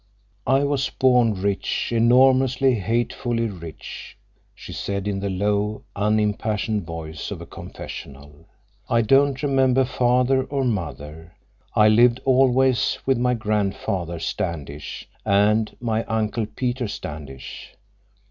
[0.47, 4.17] "I was born rich, enormously, hatefully rich,"
[4.55, 8.47] she said in the low, unimpassioned voice of a confessional.
[8.89, 11.33] "I don't remember father or mother.
[11.75, 17.75] I lived always with my Grandfather Standish and my Uncle Peter Standish.